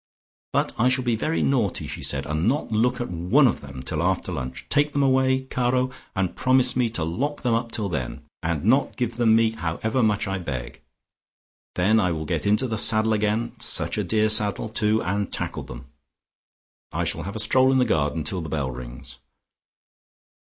[0.51, 3.83] "But I shall be very naughty," she said "and not look at one of them
[3.83, 4.65] till after lunch.
[4.67, 8.95] Take them away, Caro, and promise me to lock them up till then, and not
[8.97, 10.81] give them me however much I beg.
[11.75, 15.61] Then I will get into the saddle again, such a dear saddle, too, and tackle
[15.61, 15.85] them.
[16.91, 19.19] I shall have a stroll in the garden till the bell rings.